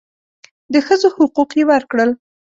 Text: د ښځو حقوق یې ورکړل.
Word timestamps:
د 0.73 0.75
ښځو 0.85 1.07
حقوق 1.15 1.49
یې 1.57 1.63
ورکړل. 1.71 2.09